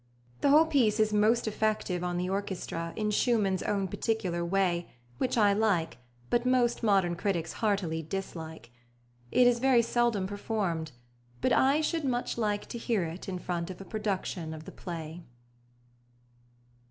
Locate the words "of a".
13.69-13.85